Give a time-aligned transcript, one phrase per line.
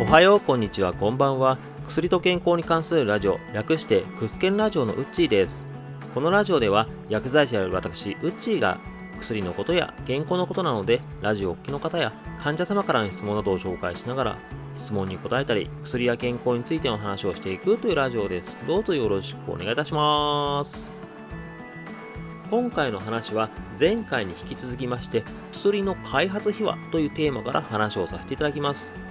[0.00, 1.58] おはようこんにちはこんばんは。
[1.88, 5.66] 薬と健康に関するラジオ略してクスケンラジオのウッチーです。
[6.14, 8.78] このラジオでは薬剤師である私ウッチーが
[9.18, 14.38] 薬のことや健康のことなのでラジオをお聞きの方や患者様からの質問などを紹介しながら
[14.76, 18.56] 質問に答えたり薬や健康についての話をしていくというラジオです。
[18.68, 20.88] どうぞよろしくお願いいたします。
[22.52, 29.07] 今回の話は前回に引き続きまして薬の開発秘話というテーマから話をさせていただきます。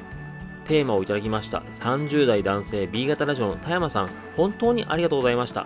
[0.68, 1.60] テーマをいただきました。
[1.72, 5.66] 30代男性 B 型ラジオの田山さん本当にありがとうございました。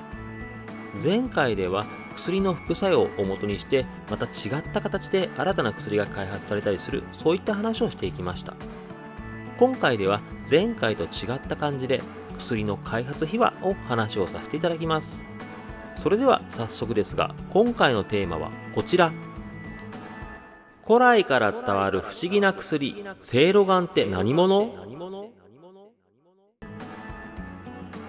[1.02, 8.54] 前回では薬の副作用をもとにしてまた違った形で新たな薬が開発されたりするそういった話をしていきました。
[9.58, 12.02] 今回では前回と違った感じで
[12.38, 15.24] 薬の開発秘話を話をさせていただきます。
[15.96, 19.12] それでは早速ですが今回のテーマはこちら。
[20.86, 24.74] 古来から伝わる不思議な薬せいろがんって何者？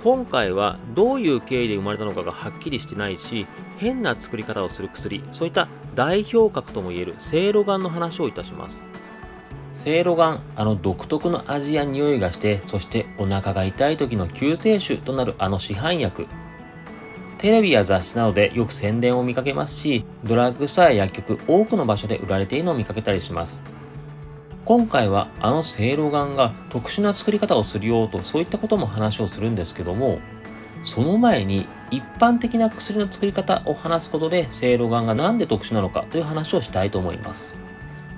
[0.02, 3.46] 今回はどういう経緯で生まれたのかがはっきりしてないし
[3.78, 8.88] 変な作り方をする薬そういった代表格ともいえるせいろがんの話をいたします。
[9.74, 16.26] せいろがんあの独特の味や匂いがしてそしてお腹が痛い時の救世主となるあの市販薬。
[17.42, 23.60] テレビや雑誌などでよく宣伝を見かけますし、ドラッグストアや薬局、多くの場所で売られているのを見かけたりします。
[24.64, 30.20] 今回はあのせいろがんが特殊な作り方をするよとそういったことも話をするんですけども、
[30.84, 37.56] その前に一般的な薬の作り方を話すことでせいろがんが何で特殊なのかという話をしたいと思います。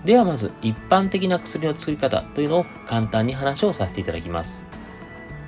[0.04, 4.64] ではまず一般的な薬の作り方というのを簡単に話をさせていただきます。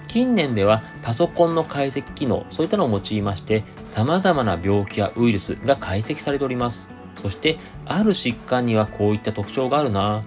[0.08, 6.88] 近年ではパソコンの解析機能、そういったのを用いまして、様々な病気やウイルスが解析されております。
[7.22, 10.24] そして、ある疾患にはこういった特徴があるな、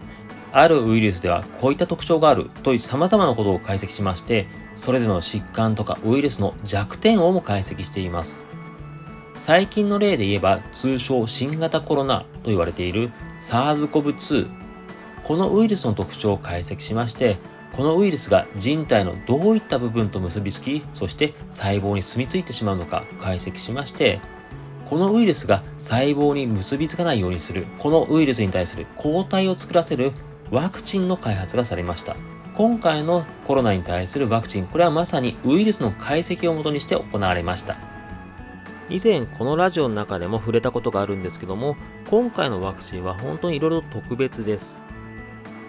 [0.52, 8.45] あるウイルスではこういった特徴があるという様々なことを解析しまして、それぞれの疾患とかウイルスの弱点をも解析しています。
[9.37, 13.11] 最近の例で言えば、通称新型コロナと言われている
[13.42, 14.49] SARS-CoV-2。
[15.23, 17.37] このウイルスの特徴を解析しまして、
[17.73, 24.19] このウイルスが人体のどういった部分と結びつき、そして細胞に住み着いてしまうのか解析しまして、
[24.89, 30.13] このウイルスが細胞に結びつかないようにする、このウイルスに対する抗体を作らせる
[30.52, 32.15] ワクチンの開発がされました。
[32.55, 37.77] 今回のコロナに対するワクチン、これはまさにウイルスの解析をもとにして行われました。
[38.89, 41.77] 以前このラジオの中でも触れたことがあるんですけども、
[42.09, 44.81] 今回のワクチンは本当にいろいろ特別です。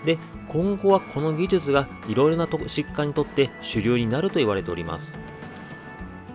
[0.06, 0.18] で、
[0.52, 5.16] 今後はこの技術がいろいろな疾患にとって主流になると言われております。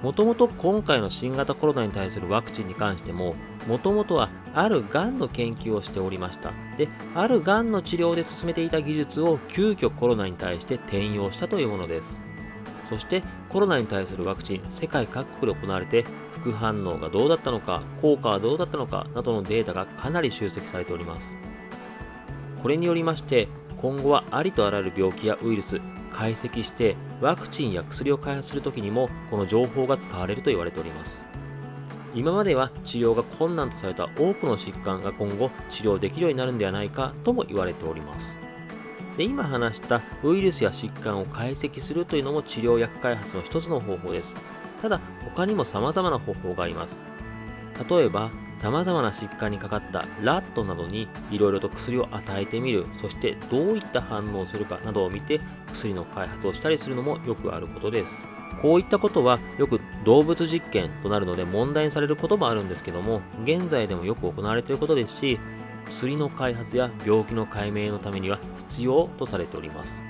[0.01, 3.35] もともと今回の新型コロナに対するワクチンに関しても、
[3.67, 6.53] もともとはあるがんの研究をしておりました。
[6.77, 12.21] で、あるがんの治療で進めていた技術を急遽コロナに対して転用したというものです。
[12.85, 21.35] そしてコロナに対するワクチン、世界各国で行われて副反応がどうだったのか、効果はどうだったのかなどのデータがかなり集積されております。
[22.61, 23.47] これによりまして
[23.85, 25.79] 今後はありとあらゆる病気やウイルス
[26.11, 31.23] 解析してワクチンや薬を開発するときにもこの情報が使われると言われております。
[32.15, 38.39] 今までは治療が困難とされた多くの疾患が今後治療できるようになるんではないかとも言われております。
[39.17, 44.35] で今話したウイルスや疾患を解析するというのも治療薬開発の一つの方法です。
[44.81, 47.05] ただ他にも様々な方法があります。
[47.89, 52.85] 例えば様々な疾患にかかったラットなどにいろいろと薬を与えてみる。
[53.01, 55.41] そしてどういった反応をするかなどを見て
[55.71, 58.23] 薬の開発をしたりするのもよくあることです。
[58.61, 65.39] こういったことはよく動物実験となるので問題にされることもあるんですけども現在でもよく行われていることですし
[65.87, 70.01] 薬の開発や病気の解明のためには必要とされております。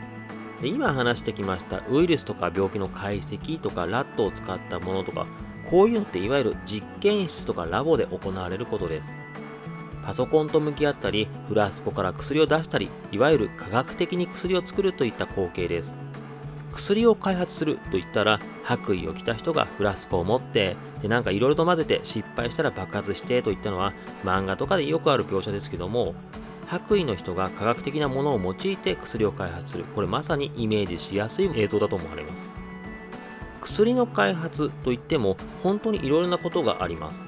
[0.64, 5.28] 今話してきましたウイルスとか病気の解析とかラットを使ったものとか
[5.70, 9.18] こういうのっていわゆる実験室とかラボで行われることです。
[10.06, 16.00] パソコンと向き合ったり、フラスコから薬を出したり、いわゆる科学的に薬を作るといった光景です。
[16.72, 26.14] 薬を開発するといったら、白衣を着た人がフラスコを持って、で、なんかいろいろと混ぜて失敗したら爆発してといったのは、漫画とかでよくある描写ですけども、
[26.68, 29.86] 白衣の人が科学的なものを用いて薬を開発する。
[29.96, 32.56] これまさにイメージしやすい映像だと思われます。
[33.66, 37.28] 薬の開発といっても本当にいろいろなことがあります。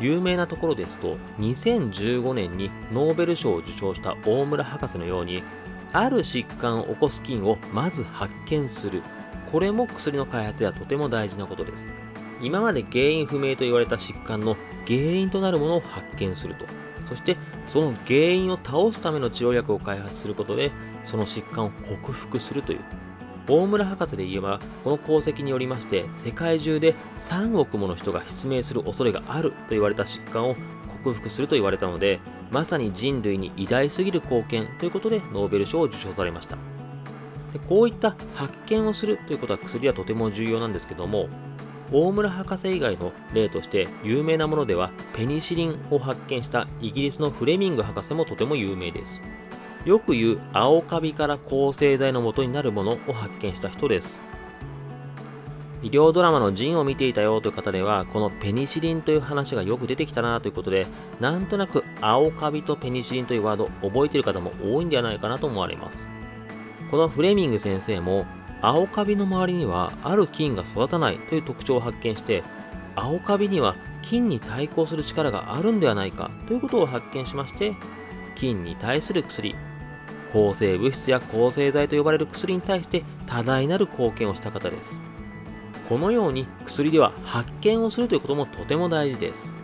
[0.00, 5.42] 有名なところですと2015年にノーベル賞を受賞した大村博士のように
[5.92, 9.02] ある疾患を起こす菌をまず発見する。
[9.52, 11.88] これも薬の開発やとても大事なことです。
[12.42, 14.56] 今まで原因不明と言われた疾患の
[14.86, 16.64] 原因となるものを発見すると。
[17.08, 17.36] そして
[17.68, 20.72] その原因を倒すための治療薬を開発することで
[21.04, 22.80] その疾患を克服するという。
[23.50, 30.54] 大村博士で言えばこの功績によりまして世界中で3億もの人が失明する恐れがあると言われた疾患を
[31.02, 32.20] 克服すると言われたので
[32.52, 36.56] まさに人類に偉大すぎる貢献ということでノーベル賞を受賞されました。
[37.52, 41.28] でこういった発見をするということは薬はとても重要なんですけども
[41.90, 49.24] 大村博士以外の例として有名なものではペニシリンを発見したイギリスのフレミング博士もとても有名です。
[49.84, 54.20] よく言う青カビから抗生剤の元になるものを発見した人です。
[55.82, 60.86] 医療ドラマのジンを見ていたよという方ではこのペニシリンという話がよく出てきたなということで
[61.20, 66.10] なんとなく青カビとペニシリンというワード覚えている方も多いんではないかなと思われます。
[66.90, 68.26] このフレミング先生も
[68.60, 72.42] 青カビの周りにはある菌が育たないという特徴を発見して
[72.94, 77.74] 青カビには菌に対抗する力があるんではないかということを発見しまして
[78.34, 79.54] 菌に対する薬
[80.32, 85.00] 抗生物質や抗生剤と呼ばれる薬に対して多大なる貢献をした方です。
[85.88, 89.56] このように薬では発見をするということもとても大事です。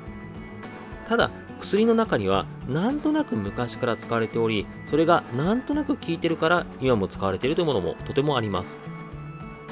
[1.09, 1.31] ただ
[1.61, 8.83] 薬の中にはなんとなく昔から使われておりそれがなんとなく効いてるから今も使われているというものもとてもあります。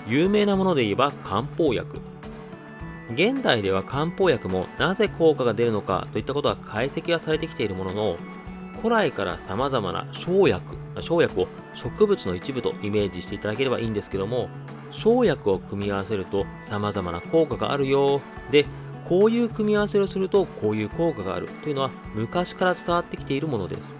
[0.06, 2.00] 有名なもので言えば漢方薬。
[3.12, 8.17] 現代では漢方薬もなぜ効果が出るのかといったことは解析はされてきているものの
[8.84, 14.50] 古来から様々な生薬生薬を植物の一部とイメージしていただければいいんですけども
[14.92, 18.20] 生薬を組み合わせると様々な効果があるよ。
[18.50, 18.66] で
[19.08, 21.48] こういう組み合わせをするとこういう効果がある。
[21.62, 23.98] というのは昔から伝わってきているものです。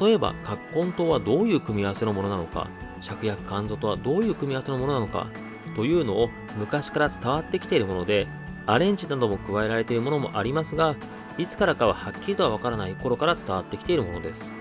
[0.00, 2.68] 例えば葛根湯はどういう組み合わせのものなのか
[3.02, 5.26] 芍薬甘草とはどういう組み合わせのものなのか
[5.74, 8.28] というのを昔から伝わってきているもので
[8.66, 10.94] アレンジなども加えられているものもありますが
[11.38, 14.52] いつからかははっきりとはわからない頃から伝わってきているものです。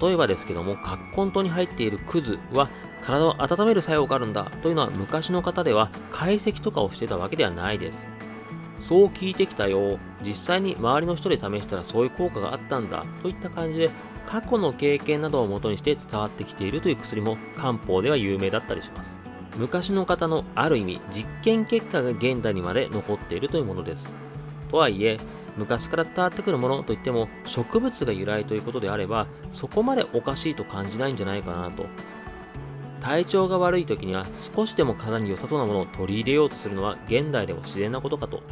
[0.00, 2.68] 例えばですけども葛根湯に入っているクズは
[3.02, 8.06] 体を温める作用があるんだというのは昔の方では解析とかをしてたわけではないです。
[8.80, 9.98] そう聞いてきたよ。
[10.22, 13.90] 実際に周りの人で試したらそういう効果があったんだといった感じで
[14.26, 19.20] 過去の経験などをもとにして伝わってきているという薬も漢方では有名だったりします。
[19.56, 24.16] 昔の方のある意味実験結果が現代にまで残っているというものです。
[24.70, 25.18] とはいえ
[25.60, 31.84] 昔から伝わってくるものといっても植物が由来ということであればそこまでおかしいと感じないんじゃないかなと。
[33.02, 38.42] 体調が悪い時には少しでも体に良さそうなものを取り入れようとするのは現代でも自然なことかと。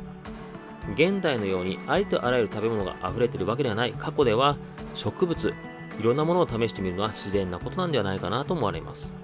[0.94, 3.92] 現代のようにありとあらゆる食べ物が溢れてるわけではない。
[3.92, 4.56] 過去では
[4.94, 5.54] 植物
[5.98, 9.14] いろんなものを試してみるのは自然なことなんではないかなと思われます。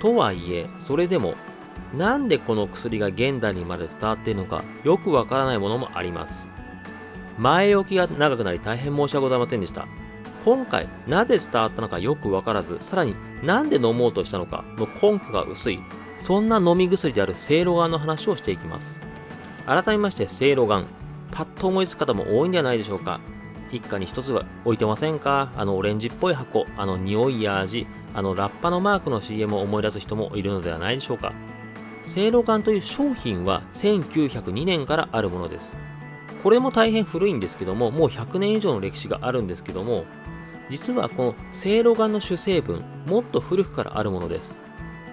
[0.00, 1.34] とはいえそれでも
[1.96, 6.48] なんでこの薬が現代にまで伝わっているのかよくわからないものもあります。
[7.38, 9.86] 前置きが長くなり大変申し訳ございませんでした。
[10.44, 15.78] 今回なぜ伝わったのかよくわからずさらになんで飲もうとしたのかの根拠が薄い
[16.18, 19.00] そんな飲み薬であるセイロガンの話をしていきます。
[19.66, 20.86] 改めましてせいろがん
[21.30, 23.20] パッと思いつく方も多いんじゃないでしょうか。
[23.70, 25.52] 一家に一つは置いてませんか？
[25.56, 31.32] あのオレンジっぽい箱あの匂いや味あのラッパのマークの CM を思い出す人もいるのではないでしょうか。
[32.04, 35.76] せいろがんという商品は1902年からあるものです。
[36.42, 40.04] これも大変古いんですけどももう100年以上の歴史があるんですけども
[40.70, 44.60] 実はこのせいろがんの主成分もっと古くからあるものです。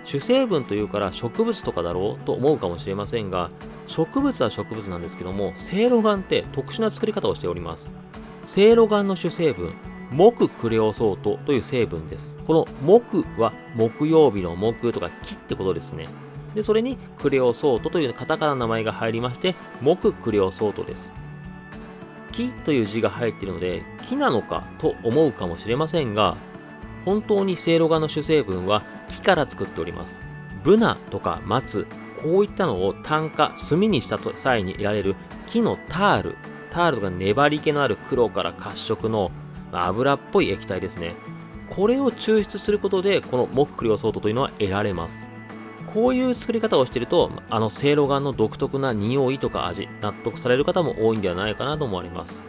[0.05, 3.49] 主成分というから植物とかだろうと思うかもしれませんが
[3.87, 7.91] 植物は植物なんですけどもせいろがんって特殊な作り方をしております。
[8.45, 9.73] せいろがんの主成分
[10.11, 12.35] 木クレオソートという成分です。
[12.45, 16.07] この木は木曜日の木とか木ってことですね。
[16.57, 21.15] でそれにクレオソートというカタカナの名前が入りまして木クレオソートです
[22.33, 26.35] 木という字が入っているので木なのかと思うかもしれませんが
[27.05, 30.21] 本当にせいろがの主成分は木から作っております
[30.63, 31.87] ブナとか松
[32.21, 36.35] こういったのを炭化、炭にした際に得られる木のタール。
[36.71, 39.31] タールが粘り気のある黒から褐色の
[39.71, 41.15] 油っぽい液体ですね。
[41.69, 45.36] これを抽出することで、この木クリオソートというのは得られます。
[45.97, 52.43] こういう作り方をしていると、あのせいろがんの独特な匂いとか味、納得される方も多いんではないかなと思われます。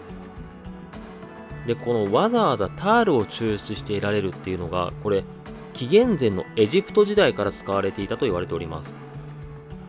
[1.67, 5.25] で、このわざわざタールを抽出して得られるっていうのが、これ、
[5.73, 8.95] 紀元前のエジプト時代から使われていたと言われております。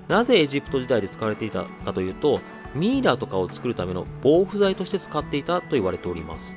[0.08, 2.40] なぜエジプト時代で使われていたかというと、
[2.74, 6.56] ミイラとかを作るための防腐剤として使っていたと言われております。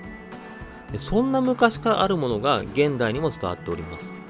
[0.99, 4.22] そんな昔からあるものが現代にも伝わっております。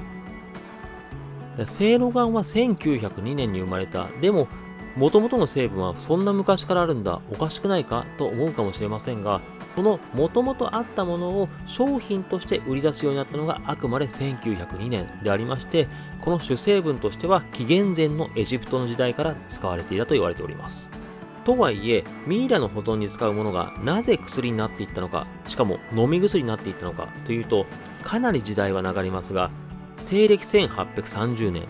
[1.66, 4.08] せいろがんは1902年に生まれた。
[4.20, 4.48] でも、
[4.96, 8.04] もともとの成分はそんな昔からあるんだ、おかしくないか？
[8.18, 9.40] と思うかもしれませんが、
[9.74, 15.88] この元々あったものを商品として売り出すようになったのがあくまで1902年でありまして
[16.20, 20.88] この主成分としては紀元前のエジプトの時代から使われていたと言われております。
[21.44, 27.66] とはいえミイラの保存に使うものがなぜ薬になっていったのかしかも飲み薬になっていったのかというと
[28.04, 29.50] かなり時代は流れますが
[29.96, 31.66] 西暦1830年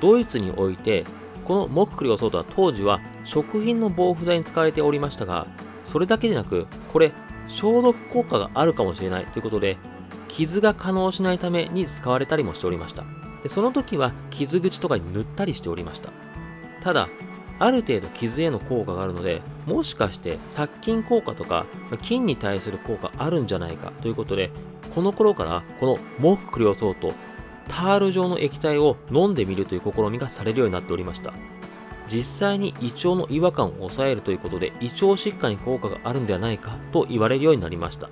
[0.00, 1.04] ドイツにおいて
[1.44, 5.46] この木栗をそうとは当時は食品の防腐剤に使われておりましたが
[5.84, 7.12] それだけでなくこれ
[7.48, 9.76] 消毒効果があるかもしれないということで
[10.28, 13.04] 傷が可能しないために使われたりもしておりました。
[13.42, 16.10] でその時は傷口とかに塗ったりしておりました。
[16.82, 17.08] ただ
[17.58, 21.66] ある程度傷への効果があるのでもしかして殺菌効果とか
[22.02, 24.50] 菌に対する効果あるんじゃないかということで
[24.94, 27.12] この頃からこの木クリオソート
[27.70, 31.32] タール状の液体を飲んでみるという試みがされるようになっておりました。
[32.08, 38.10] 実際に胃腸の違和感を抑えるということで胃腸疾患に効果があるんではないかと言われるようになりました。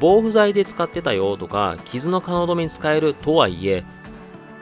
[0.00, 3.84] 防腐剤で使ってたよとか傷の可能止めに使えるとはいえ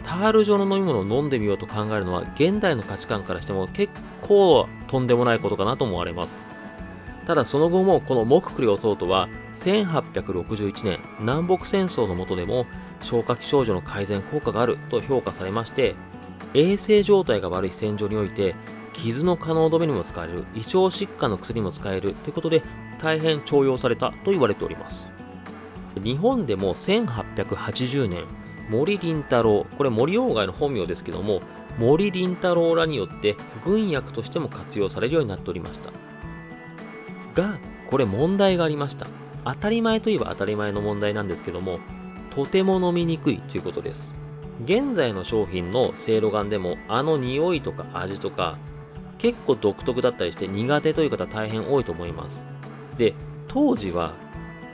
[0.03, 6.45] タール状の飲み物を飲んでみようと考えるのは現代の価値観からしても結構とんでもないことかなと思われます。
[7.29, 12.67] ただその後もこの木栗をソートは1861年南北戦争の下でも
[13.03, 15.95] 消化器症状の改善効果があると評価されまして
[16.55, 18.55] 衛生状態が悪い戦場において
[18.93, 22.63] 傷の可能止めにも使える胃腸疾患の薬にも使えるということで
[23.01, 25.09] 大変重用されたと言われております
[26.03, 28.25] 日本でも1880年
[28.71, 31.41] 森林太郎これ森鴎外の本名ですけども
[31.79, 35.93] 森林太郎らによって軍薬としても活用されるようになっておりました
[37.41, 39.07] が、これ問題がありました。
[39.45, 41.79] 当たり前といえば当たり前の問題なんですけども、
[42.39, 44.15] とても飲みにくいということです。
[44.65, 48.59] 現在の商品のせいろがんでも、あの匂いとか味とか、
[49.19, 52.45] 結構独特だったりして苦手という方大変多いと思います。
[52.97, 53.15] で、
[53.49, 54.15] 当時は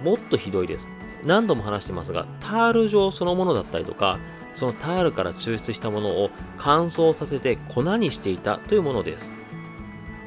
[0.02, 0.90] もっとひどいです。
[1.24, 4.18] 何度も話してますが、タール状そのものだったりとか、
[4.52, 9.38] そのタールから抽出したものを乾燥させて粉にしていたというものです。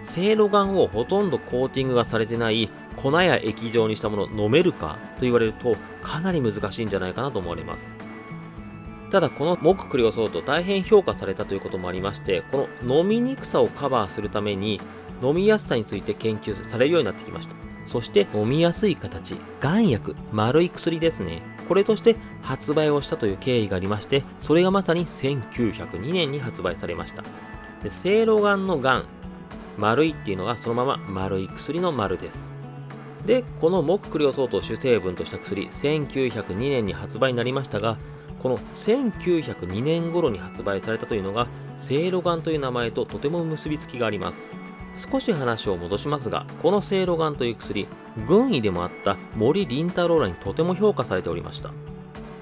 [0.01, 2.67] せいろがんをほとんどコーティングがされてない
[2.97, 7.95] 粉や液状にしたものを飲めるかと言われるとかなり難しいんじゃないかなと思われます。
[9.09, 14.81] ただこの木クリオソート大変評価されたということもありましてこの飲みにくさをカバーするために
[15.23, 27.23] 飲みやすさについて研究されるようになってきましたそして飲みやすい形丸薬丸い薬ですねこれとして発売をしたという経緯がありましてそれがまさに1902年に発売されました
[27.83, 29.05] で、せいろがんのがん
[29.77, 32.56] 丸いっていうのはそのまま丸い薬の丸です。
[33.27, 37.97] で、この木クリオソートを主成分とした薬、1902年に発売になりましたが、
[38.41, 44.55] この1902年頃に発売されたというのが、セイロガンという名前ととても結びつきがあります。
[44.95, 47.89] 少し話を戻しますが、このセイロガンという薬、
[48.25, 51.71] 軍医でもあった森林太郎らにとても評価されておりました。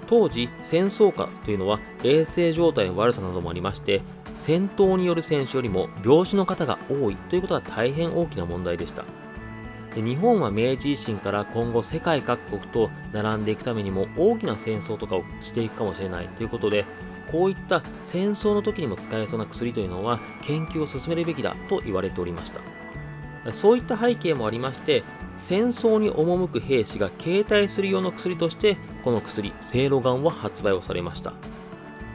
[0.06, 4.04] 当時、戦争下というのは衛生状態の悪さなどもありまして、
[4.36, 9.04] 戦闘による戦死よりも病死の方が多いということは大変大きな問題でした。
[10.02, 16.86] 日本は明治維新から今後世界各国と並んでいくためにも大きな戦争とかをしていくかもしれないということで、
[17.32, 22.62] こういった戦争の時にも使えそうな薬というのは研究を進めるべきだと言われておりました。
[23.54, 25.04] そういった背景もありまして、
[25.38, 31.34] 戦争に赴く兵士が携帯する用の薬として、この薬、セイロガンは発売をされました。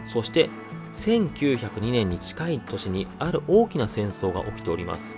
[0.07, 0.49] そして、
[0.95, 5.17] 1902年に近い年にある大きな戦争が起きております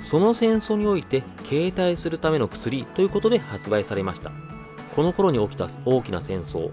[0.00, 4.30] その戦争において携帯するための薬ということで発売されました。
[4.94, 6.70] この頃に起きた大きな戦争。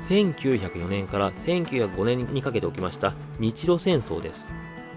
[0.00, 4.52] 1904年から1905年にかけて起きました日露戦争です。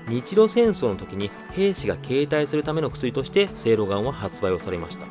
[0.08, 5.06] 日露戦争の時に兵士が携帯するための薬としてセイロガンは発売をされました。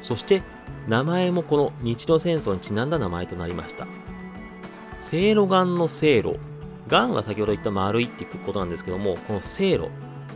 [0.00, 0.42] そして
[0.88, 3.86] 名前もこの日露戦争にちなんだ名前となりました。
[4.98, 6.36] セイロガンのセイロ
[6.88, 9.88] がんは先ほど言った丸いってことなんですけども、この正路。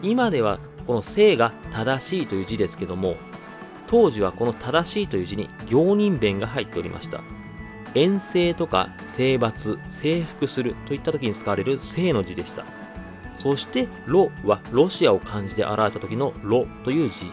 [0.02, 3.16] 今ではこの正が正しいという字ですけども、
[3.88, 7.22] 当時はこの正しいという字に行人弁が入っておりました。
[7.94, 12.64] 遠征とか征伐、征服するといった時に使われる正の字でした。
[13.38, 17.26] そして、ロはロシアを漢字で表した時のロという字。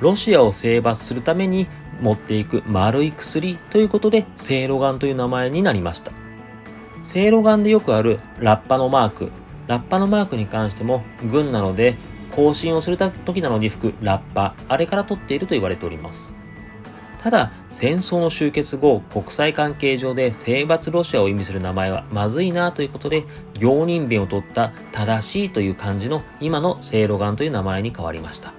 [0.00, 1.66] ロシアを征伐するために
[2.00, 6.12] 持っていく丸い薬ということで、セイロガンという名前になりました。
[7.02, 9.30] せいろがんでよくあるラッパのマーク。
[9.66, 11.96] ラッパのマークに関しても、軍なので、
[12.30, 16.32] 更新をする時なのに吹くラッパ、あれから取っていると言われております。
[17.22, 23.24] ただ、戦争の終結後、国際関係上で征伐ロシアを意味する名前はまずいなということで、
[23.58, 28.52] 行人弁を取った正しいという漢字の今のセイロガンという名前に変わりました。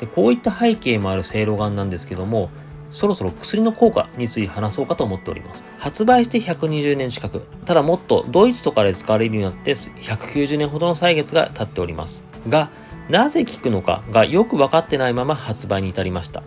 [0.00, 2.50] でこういった背景もあるセいろがんなんですけども
[2.96, 5.62] そろそろ薬の効果について話そうかと思っております。
[5.76, 12.24] 発売して120年近く、ただもっとドイツとかで使われるようになって190年ほどの歳月が経っております。
[12.48, 12.70] が、
[13.10, 16.42] なぜ効くのかがよく分かってないまま発売に至りました。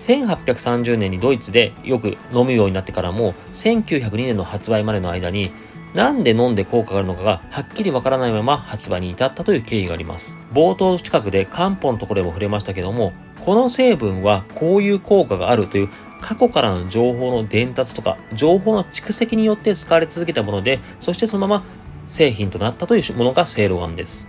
[0.00, 5.52] 1830年にドイツでよく飲むようになってからも、1902年の発売までの間に、
[5.94, 10.36] なんで飲んで効果があるのかがはっきりわからないまま発売に至ったという経緯があります。
[10.52, 13.14] 冒頭近くで漢方のところでも触れましたけども、
[13.48, 15.88] この成分はこういう効果があるという
[16.20, 21.64] 過去からの情報の伝達とか、情報の蓄積によって使われ続けたもので、そしてそのまま
[22.08, 24.28] 製品となったというものがセイロガンです。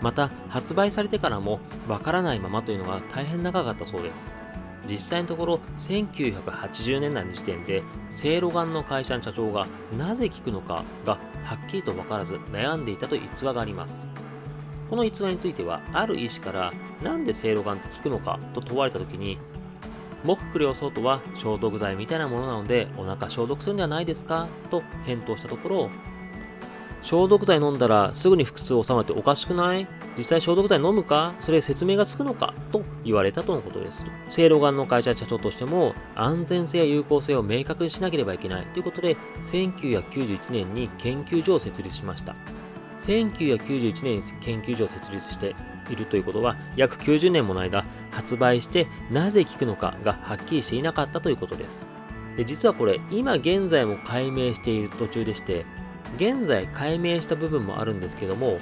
[0.00, 4.32] また、発売されてからもわからないままというのが大変長かったそうです。
[4.88, 9.66] 実際のところ1980年代の時点でせいろがんの会社の社長が
[9.98, 14.06] なぜ聞くのかがはっきりと分からず悩んでいたという逸話があります
[14.90, 19.38] この逸話についてはある医師からなんでせいろがって聞くのかと問われた時に
[20.24, 25.90] 木クレオソートは消毒剤みたいなものなのでお腹消毒するんではないですかと返答したところ
[27.02, 29.86] 消毒剤飲んだらすぐに腹痛収まっておかしくない？
[30.16, 31.34] 実際消毒剤飲むか？
[31.38, 34.06] それ説明がつくのかと言われたとのことです。
[34.30, 42.34] せいろがの会社社長としても安全性や有効性を明確にしなければいけないということで1991年に研究所を設立しました。
[43.04, 45.54] 1991年に研究所を設立して
[45.90, 51.86] いるということは約90年もの間発売してなぜ効くのかがはっきりしていなかったということです。
[52.36, 55.64] で実はこれ今現在も解明している途中でして
[56.16, 58.58] 現在解明した部分もあるんですけども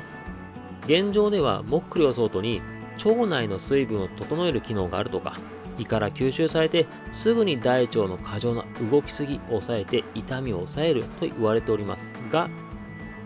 [0.85, 2.61] 現状では木クリオソートに
[3.05, 5.39] 腸内の水分を整える機能があるとか
[5.79, 12.51] 胃から吸収されてすぐに大腸の過剰な動きすぎを抑えて痛みを抑えると言われておりますが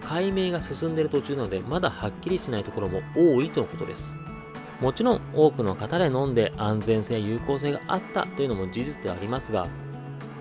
[0.07, 4.17] 解明が進んでいる途中なのでまだはっきりしないところも多いとのことです。
[4.81, 9.69] もちろん多くの方で飲んで安全性や有効性があったというのも事実ではありますが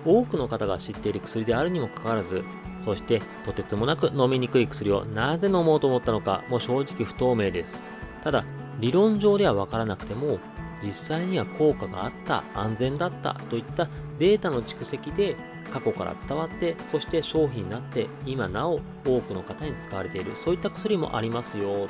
[0.04, 2.44] 多くの方が知っている薬であるにもかかわらず
[2.78, 7.82] そしてとてつもなく飲みにくい薬をなぜ飲もうと思ったのかも正直不透明です。
[8.22, 8.44] ただ
[8.78, 10.38] 理論上ではわからなくても
[10.82, 15.34] 実際には効果があった安全だったといったデータの蓄積で
[15.76, 21.88] 過去から伝わってそして商品になって今なお多くの方に使われているそういった薬もありますよという。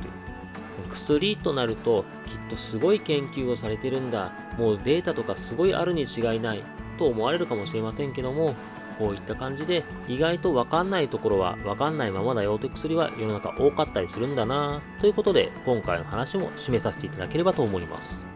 [0.92, 6.62] 薬となるときっとすごい研究をされてるんだもうデータとかすごいあるに違いない
[6.98, 8.54] と思われるかもしれませんけども
[8.98, 18.26] こういった感じで意外とわかんないところはわかんないままだよという薬は世の中多かったりするんだなということで今回の話も締めさせていただければと思います。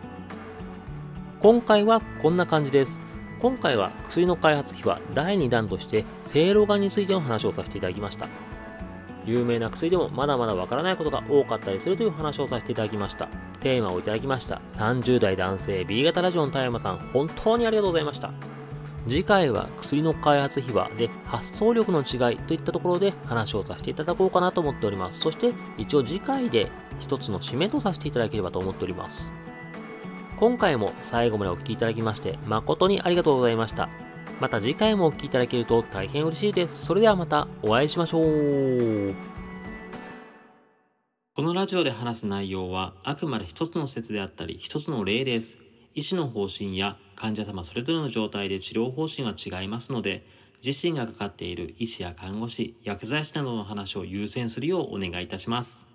[1.41, 3.10] 今回はこんな感じです。
[3.40, 8.29] 今回は薬の開発費は第2弾としてせいろがんについての話をさせていただきました
[9.24, 13.29] 有名な薬でもまだまだわからないことが多かったりするという話をさせていただきました
[13.61, 18.31] テーマをいただきました30代男性 B 型ラジオの田山さん本当にありがとうございました
[19.09, 25.20] 次回は薬の開発秘話で発想力の違いといったところで話をさせていただこうかなと思っております。
[25.20, 29.33] そして一応次回で一つの締めとさせていただければと思っております。
[30.40, 33.90] 今回も最後までお聴きいただきまして誠にありがとうございました。
[34.40, 36.87] また次回もお聴きいただけると大変嬉しいです。
[36.87, 39.14] それではまたお会いしましょう。
[41.35, 45.59] このラジオで話す内容はあくまで一つの説であったり一つの例です。
[45.94, 50.24] 医師の方針や患者様それぞれの状態で治療方針は違いますので、
[50.64, 55.89] 自身がかかっている医師や看護師、薬剤師などの話を優先するようお願いいたします。